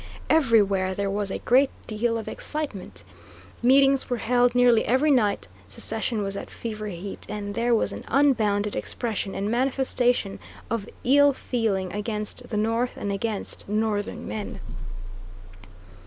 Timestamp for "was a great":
1.11-1.69